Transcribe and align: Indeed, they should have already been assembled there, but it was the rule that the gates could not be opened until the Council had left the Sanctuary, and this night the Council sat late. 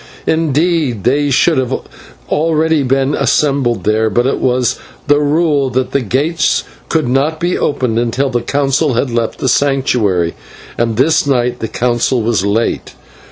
Indeed, 0.25 1.03
they 1.03 1.29
should 1.29 1.59
have 1.59 1.71
already 2.27 2.81
been 2.81 3.13
assembled 3.13 3.83
there, 3.83 4.09
but 4.09 4.25
it 4.25 4.39
was 4.39 4.79
the 5.05 5.19
rule 5.19 5.69
that 5.69 5.91
the 5.91 6.01
gates 6.01 6.63
could 6.89 7.07
not 7.07 7.39
be 7.39 7.55
opened 7.55 7.99
until 7.99 8.31
the 8.31 8.41
Council 8.41 8.95
had 8.95 9.11
left 9.11 9.37
the 9.37 9.47
Sanctuary, 9.47 10.33
and 10.75 10.97
this 10.97 11.27
night 11.27 11.59
the 11.59 11.67
Council 11.67 12.33
sat 12.33 12.47
late. 12.49 12.95